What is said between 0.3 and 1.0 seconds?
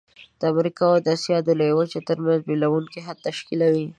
د امریکا او